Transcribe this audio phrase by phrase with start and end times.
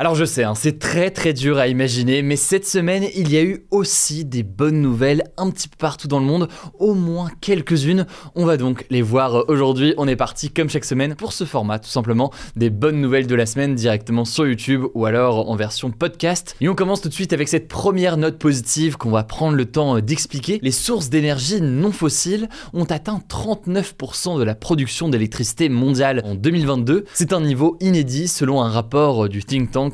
[0.00, 3.36] Alors je sais, hein, c'est très très dur à imaginer, mais cette semaine, il y
[3.36, 6.46] a eu aussi des bonnes nouvelles un petit peu partout dans le monde,
[6.78, 8.06] au moins quelques-unes.
[8.36, 9.94] On va donc les voir aujourd'hui.
[9.96, 13.34] On est parti comme chaque semaine pour ce format, tout simplement, des bonnes nouvelles de
[13.34, 16.54] la semaine directement sur YouTube ou alors en version podcast.
[16.60, 19.64] Et on commence tout de suite avec cette première note positive qu'on va prendre le
[19.64, 20.60] temps d'expliquer.
[20.62, 27.04] Les sources d'énergie non fossiles ont atteint 39% de la production d'électricité mondiale en 2022.
[27.14, 29.87] C'est un niveau inédit selon un rapport du think tank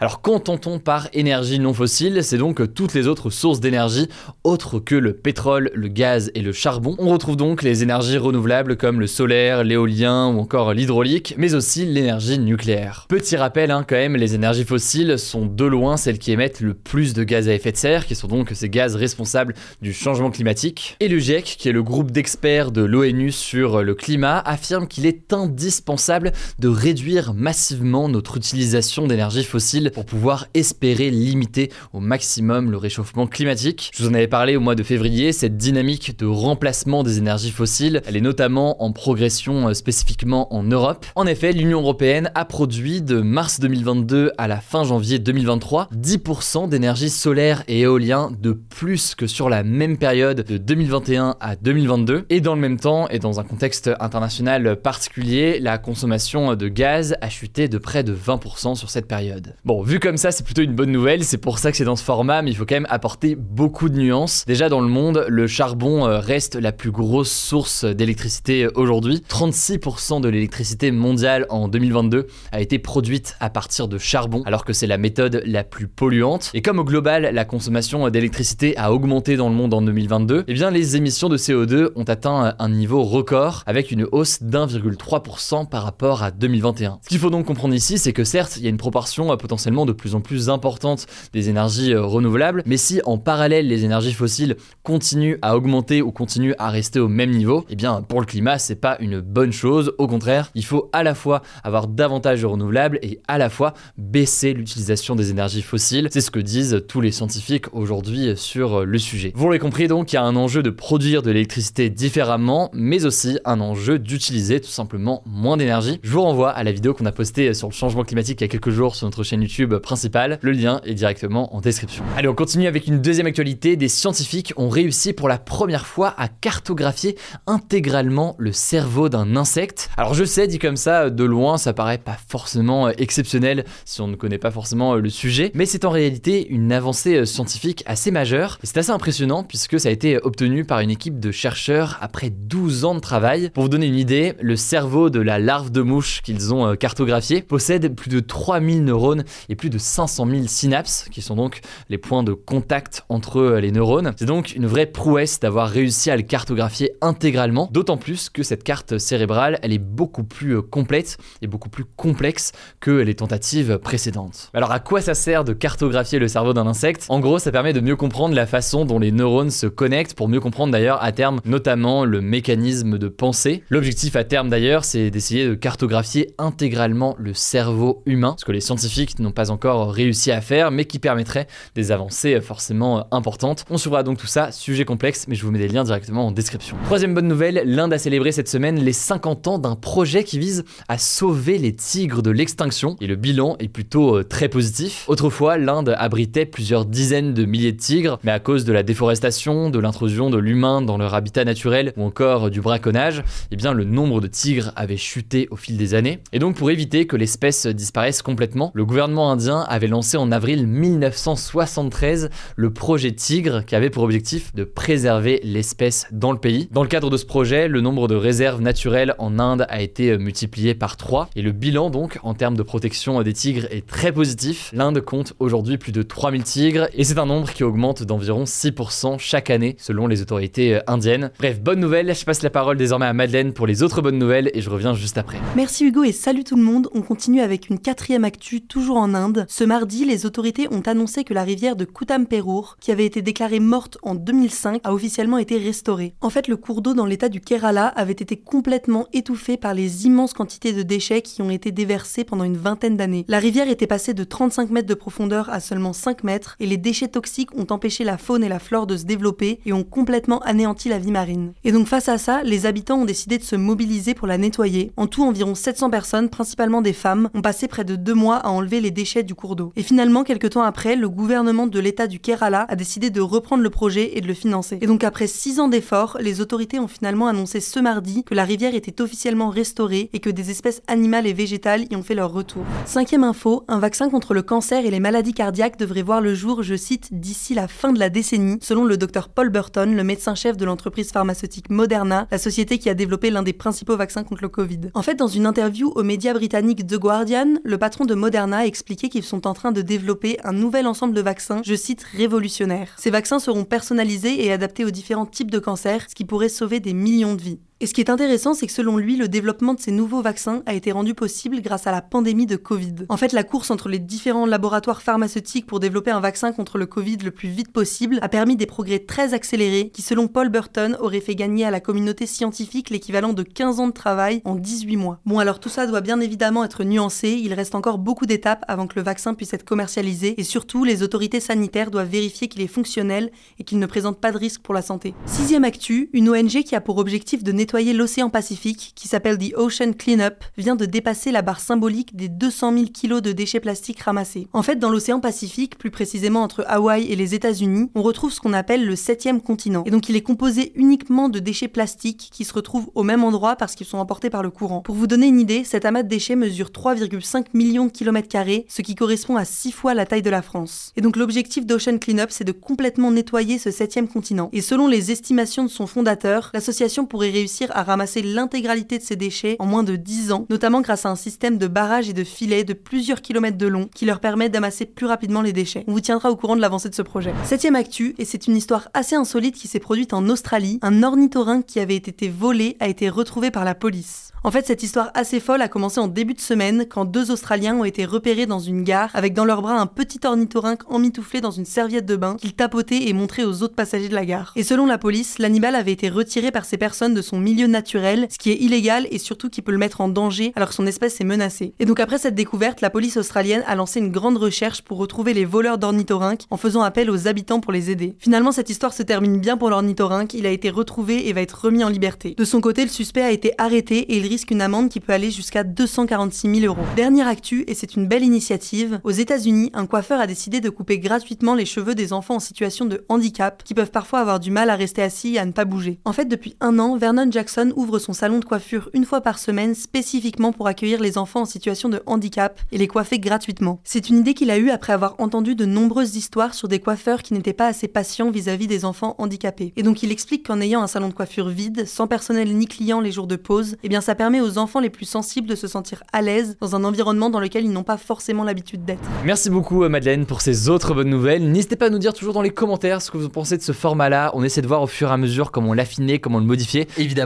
[0.00, 2.22] Alors qu'entend-on par énergie non fossile?
[2.22, 4.08] C'est donc toutes les autres sources d'énergie
[4.44, 6.94] autres que le pétrole, le gaz et le charbon.
[6.98, 11.84] On retrouve donc les énergies renouvelables comme le solaire, l'éolien ou encore l'hydraulique, mais aussi
[11.84, 13.06] l'énergie nucléaire.
[13.08, 16.74] Petit rappel hein, quand même, les énergies fossiles sont de loin celles qui émettent le
[16.74, 20.30] plus de gaz à effet de serre, qui sont donc ces gaz responsables du changement
[20.30, 20.96] climatique.
[21.00, 25.06] Et le GIEC, qui est le groupe d'experts de l'ONU sur le climat, affirme qu'il
[25.06, 32.00] est indispensable de réduire massivement notre utilisation d'énergie énergies fossiles pour pouvoir espérer limiter au
[32.00, 33.90] maximum le réchauffement climatique.
[33.94, 37.50] Je vous en avais parlé au mois de février, cette dynamique de remplacement des énergies
[37.50, 41.06] fossiles, elle est notamment en progression euh, spécifiquement en Europe.
[41.14, 46.68] En effet, l'Union européenne a produit de mars 2022 à la fin janvier 2023 10%
[46.68, 52.26] d'énergie solaire et éolien de plus que sur la même période de 2021 à 2022.
[52.28, 57.16] Et dans le même temps, et dans un contexte international particulier, la consommation de gaz
[57.20, 59.54] a chuté de près de 20% sur cette période.
[59.64, 61.96] Bon, vu comme ça, c'est plutôt une bonne nouvelle, c'est pour ça que c'est dans
[61.96, 64.44] ce format, mais il faut quand même apporter beaucoup de nuances.
[64.46, 69.22] Déjà dans le monde, le charbon euh, reste la plus grosse source d'électricité aujourd'hui.
[69.28, 74.72] 36% de l'électricité mondiale en 2022 a été produite à partir de charbon, alors que
[74.72, 76.50] c'est la méthode la plus polluante.
[76.54, 80.52] Et comme au global, la consommation d'électricité a augmenté dans le monde en 2022, eh
[80.52, 85.82] bien les émissions de CO2 ont atteint un niveau record, avec une hausse d'1,3% par
[85.82, 86.98] rapport à 2021.
[87.02, 89.36] Ce qu'il faut donc comprendre ici, c'est que certes, il y a une proportion euh,
[89.36, 93.84] potentiellement de plus en plus importante des énergies euh, renouvelables, mais si en parallèle les
[93.84, 94.54] énergies fossiles
[94.84, 98.60] continuent à augmenter ou continuent à rester au même niveau, eh bien pour le climat
[98.60, 99.92] c'est pas une bonne chose.
[99.98, 103.74] Au contraire, il faut à la fois avoir davantage de renouvelables et à la fois
[103.98, 106.06] baisser l'utilisation des énergies fossiles.
[106.12, 109.32] C'est ce que disent tous les scientifiques aujourd'hui sur le sujet.
[109.34, 113.04] Vous l'avez compris donc, il y a un enjeu de produire de l'électricité différemment, mais
[113.04, 115.98] aussi un enjeu d'utiliser tout simplement moins d'énergie.
[116.04, 118.46] Je vous renvoie à la vidéo qu'on a postée sur le changement climatique il y
[118.46, 120.38] a quelques jours sur notre chaîne YouTube principale.
[120.42, 122.04] Le lien est directement en description.
[122.14, 123.74] Allez, on continue avec une deuxième actualité.
[123.76, 127.16] Des scientifiques ont réussi pour la première fois à cartographier
[127.46, 129.88] intégralement le cerveau d'un insecte.
[129.96, 134.08] Alors je sais, dit comme ça, de loin, ça paraît pas forcément exceptionnel si on
[134.08, 138.58] ne connaît pas forcément le sujet, mais c'est en réalité une avancée scientifique assez majeure.
[138.62, 142.84] C'est assez impressionnant puisque ça a été obtenu par une équipe de chercheurs après 12
[142.84, 143.50] ans de travail.
[143.54, 147.40] Pour vous donner une idée, le cerveau de la larve de mouche qu'ils ont cartographié
[147.40, 151.98] possède plus de 3000 neurones et plus de 500 000 synapses, qui sont donc les
[151.98, 154.12] points de contact entre euh, les neurones.
[154.16, 158.64] C'est donc une vraie prouesse d'avoir réussi à le cartographier intégralement, d'autant plus que cette
[158.64, 163.78] carte cérébrale, elle est beaucoup plus euh, complète et beaucoup plus complexe que les tentatives
[163.78, 164.50] précédentes.
[164.54, 167.06] Alors à quoi ça sert de cartographier le cerveau d'un insecte?
[167.08, 170.28] En gros, ça permet de mieux comprendre la façon dont les neurones se connectent, pour
[170.28, 173.62] mieux comprendre d'ailleurs à terme notamment le mécanisme de pensée.
[173.70, 179.32] L'objectif à terme d'ailleurs, c'est d'essayer de cartographier intégralement le cerveau humain, les scientifiques n'ont
[179.32, 183.66] pas encore réussi à faire, mais qui permettrait des avancées forcément importantes.
[183.68, 186.32] On suivra donc tout ça, sujet complexe, mais je vous mets des liens directement en
[186.32, 186.74] description.
[186.86, 190.64] Troisième bonne nouvelle, l'Inde a célébré cette semaine les 50 ans d'un projet qui vise
[190.88, 195.04] à sauver les tigres de l'extinction, et le bilan est plutôt euh, très positif.
[195.06, 199.68] Autrefois, l'Inde abritait plusieurs dizaines de milliers de tigres, mais à cause de la déforestation,
[199.68, 203.84] de l'intrusion de l'humain dans leur habitat naturel, ou encore du braconnage, eh bien le
[203.84, 206.20] nombre de tigres avait chuté au fil des années.
[206.32, 210.66] Et donc pour éviter que l'espèce disparaisse complètement, Le gouvernement indien avait lancé en avril
[210.66, 216.68] 1973 le projet Tigre qui avait pour objectif de préserver l'espèce dans le pays.
[216.70, 220.16] Dans le cadre de ce projet, le nombre de réserves naturelles en Inde a été
[220.18, 224.12] multiplié par 3 et le bilan donc en termes de protection des tigres est très
[224.12, 224.70] positif.
[224.72, 229.18] L'Inde compte aujourd'hui plus de 3000 tigres et c'est un nombre qui augmente d'environ 6%
[229.18, 231.30] chaque année selon les autorités indiennes.
[231.38, 234.50] Bref, bonne nouvelle, je passe la parole désormais à Madeleine pour les autres bonnes nouvelles
[234.54, 235.38] et je reviens juste après.
[235.56, 236.88] Merci Hugo et salut tout le monde.
[236.94, 239.46] On continue avec une quatrième toujours en Inde.
[239.48, 243.60] Ce mardi, les autorités ont annoncé que la rivière de Kutamperur, qui avait été déclarée
[243.60, 246.14] morte en 2005, a officiellement été restaurée.
[246.20, 250.06] En fait, le cours d'eau dans l'état du Kerala avait été complètement étouffé par les
[250.06, 253.24] immenses quantités de déchets qui ont été déversés pendant une vingtaine d'années.
[253.28, 256.76] La rivière était passée de 35 mètres de profondeur à seulement 5 mètres et les
[256.76, 260.40] déchets toxiques ont empêché la faune et la flore de se développer et ont complètement
[260.40, 261.52] anéanti la vie marine.
[261.64, 264.92] Et donc face à ça, les habitants ont décidé de se mobiliser pour la nettoyer.
[264.96, 268.48] En tout, environ 700 personnes, principalement des femmes, ont passé près de deux mois à
[268.48, 269.72] enlever les déchets du cours d'eau.
[269.76, 273.62] Et finalement, quelques temps après, le gouvernement de l'État du Kerala a décidé de reprendre
[273.62, 274.78] le projet et de le financer.
[274.80, 278.44] Et donc après 6 ans d'efforts, les autorités ont finalement annoncé ce mardi que la
[278.44, 282.32] rivière était officiellement restaurée et que des espèces animales et végétales y ont fait leur
[282.32, 282.62] retour.
[282.84, 286.62] Cinquième info, un vaccin contre le cancer et les maladies cardiaques devrait voir le jour,
[286.62, 290.56] je cite, d'ici la fin de la décennie, selon le docteur Paul Burton, le médecin-chef
[290.56, 294.48] de l'entreprise pharmaceutique Moderna, la société qui a développé l'un des principaux vaccins contre le
[294.48, 294.80] Covid.
[294.94, 298.66] En fait, dans une interview aux médias britanniques The Guardian, le patron de Moderna a
[298.66, 302.88] expliqué qu'ils sont en train de développer un nouvel ensemble de vaccins, je cite, révolutionnaire.
[302.96, 306.80] Ces vaccins seront personnalisés et adaptés aux différents types de cancers, ce qui pourrait sauver
[306.80, 307.60] des millions de vies.
[307.78, 310.62] Et ce qui est intéressant, c'est que selon lui, le développement de ces nouveaux vaccins
[310.64, 312.94] a été rendu possible grâce à la pandémie de Covid.
[313.10, 316.86] En fait, la course entre les différents laboratoires pharmaceutiques pour développer un vaccin contre le
[316.86, 320.96] Covid le plus vite possible a permis des progrès très accélérés qui, selon Paul Burton,
[321.00, 324.96] auraient fait gagner à la communauté scientifique l'équivalent de 15 ans de travail en 18
[324.96, 325.20] mois.
[325.26, 328.86] Bon, alors tout ça doit bien évidemment être nuancé, il reste encore beaucoup d'étapes avant
[328.86, 332.68] que le vaccin puisse être commercialisé et surtout, les autorités sanitaires doivent vérifier qu'il est
[332.68, 335.14] fonctionnel et qu'il ne présente pas de risque pour la santé.
[335.26, 339.52] Sixième actu, une ONG qui a pour objectif de nettoyer l'océan Pacifique, qui s'appelle The
[339.56, 343.98] Ocean Cleanup, vient de dépasser la barre symbolique des 200 000 kilos de déchets plastiques
[343.98, 344.46] ramassés.
[344.52, 348.38] En fait, dans l'océan Pacifique, plus précisément entre Hawaï et les États-Unis, on retrouve ce
[348.38, 349.82] qu'on appelle le septième continent.
[349.84, 353.56] Et donc il est composé uniquement de déchets plastiques qui se retrouvent au même endroit
[353.56, 354.82] parce qu'ils sont emportés par le courant.
[354.82, 358.64] Pour vous donner une idée, cet amas de déchets mesure 3,5 millions de kilomètres carrés,
[358.68, 360.92] ce qui correspond à 6 fois la taille de la France.
[360.96, 364.50] Et donc l'objectif d'Ocean Cleanup, c'est de complètement nettoyer ce septième continent.
[364.52, 369.16] Et selon les estimations de son fondateur, l'association pourrait réussir à ramasser l'intégralité de ces
[369.16, 372.24] déchets en moins de 10 ans, notamment grâce à un système de barrages et de
[372.24, 375.84] filets de plusieurs kilomètres de long qui leur permet d'amasser plus rapidement les déchets.
[375.88, 377.32] On vous tiendra au courant de l'avancée de ce projet.
[377.44, 381.66] Septième actu, et c'est une histoire assez insolite qui s'est produite en Australie, un ornithorynque
[381.66, 384.32] qui avait été volé a été retrouvé par la police.
[384.46, 387.76] En fait, cette histoire assez folle a commencé en début de semaine quand deux Australiens
[387.76, 391.50] ont été repérés dans une gare avec dans leurs bras un petit ornithorynque emmitouflé dans
[391.50, 394.52] une serviette de bain qu'ils tapotaient et montraient aux autres passagers de la gare.
[394.54, 398.26] Et selon la police, l'animal avait été retiré par ces personnes de son milieu naturel,
[398.28, 400.86] ce qui est illégal et surtout qui peut le mettre en danger alors que son
[400.86, 401.74] espèce est menacée.
[401.78, 405.32] Et donc après cette découverte, la police australienne a lancé une grande recherche pour retrouver
[405.32, 408.16] les voleurs d'ornithorynques en faisant appel aux habitants pour les aider.
[408.18, 411.64] Finalement, cette histoire se termine bien pour l'ornithorynque, il a été retrouvé et va être
[411.64, 412.34] remis en liberté.
[412.36, 415.12] De son côté, le suspect a été arrêté et il risque une amende qui peut
[415.12, 416.84] aller jusqu'à 246 000 euros.
[416.96, 420.98] Dernière actu, et c'est une belle initiative, aux États-Unis, un coiffeur a décidé de couper
[420.98, 424.68] gratuitement les cheveux des enfants en situation de handicap qui peuvent parfois avoir du mal
[424.68, 426.00] à rester assis et à ne pas bouger.
[426.04, 429.38] En fait, depuis un an, Vernon Jackson ouvre son salon de coiffure une fois par
[429.38, 433.78] semaine spécifiquement pour accueillir les enfants en situation de handicap et les coiffer gratuitement.
[433.84, 437.20] C'est une idée qu'il a eue après avoir entendu de nombreuses histoires sur des coiffeurs
[437.20, 439.74] qui n'étaient pas assez patients vis-à-vis des enfants handicapés.
[439.76, 443.02] Et donc il explique qu'en ayant un salon de coiffure vide, sans personnel ni client
[443.02, 445.66] les jours de pause, eh bien ça permet aux enfants les plus sensibles de se
[445.66, 449.06] sentir à l'aise dans un environnement dans lequel ils n'ont pas forcément l'habitude d'être.
[449.26, 451.52] Merci beaucoup euh, Madeleine pour ces autres bonnes nouvelles.
[451.52, 453.72] N'hésitez pas à nous dire toujours dans les commentaires ce que vous pensez de ce
[453.72, 454.30] format-là.
[454.32, 456.88] On essaie de voir au fur et à mesure comment l'affiner, comment le modifier.
[456.96, 457.25] Évidemment,